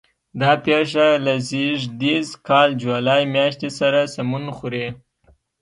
[0.41, 4.87] دا پېښه له زېږدیز کال جولای میاشتې سره سمون خوري.